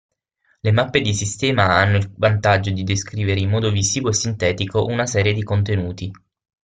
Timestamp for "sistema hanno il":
1.13-2.11